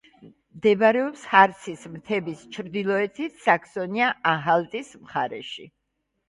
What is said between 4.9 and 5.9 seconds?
მხარეში.